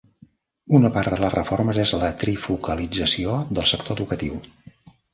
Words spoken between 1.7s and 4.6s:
és la trifocalització del sector educatiu.